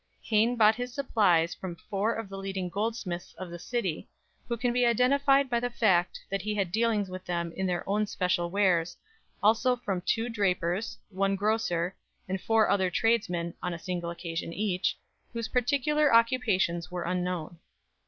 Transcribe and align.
Hayne 0.23 0.55
bought 0.57 0.73
his 0.77 0.95
supplies 0.95 1.53
from 1.53 1.75
four 1.75 2.15
of 2.15 2.27
the 2.27 2.35
leading 2.39 2.69
goldsmiths 2.69 3.35
of 3.35 3.51
the 3.51 3.59
city, 3.59 4.09
who 4.47 4.57
can 4.57 4.73
be 4.73 4.83
identified 4.83 5.47
by 5.47 5.59
the 5.59 5.69
fact 5.69 6.19
that 6.31 6.41
he 6.41 6.55
had 6.55 6.71
dealings 6.71 7.07
with 7.07 7.23
them 7.23 7.53
in 7.55 7.67
their 7.67 7.87
own 7.87 8.07
special 8.07 8.49
wares, 8.49 8.97
also 9.43 9.75
from 9.75 10.01
two 10.01 10.27
drapers, 10.27 10.97
one 11.11 11.35
grocer, 11.35 11.95
and 12.27 12.41
four 12.41 12.67
other 12.67 12.89
tradesmen 12.89 13.53
(on 13.61 13.75
a 13.75 13.77
single 13.77 14.09
occasion 14.09 14.51
each) 14.51 14.97
whose 15.33 15.49
particular 15.49 16.11
occupations 16.11 16.87
are 16.91 17.05
unknown. 17.05 17.59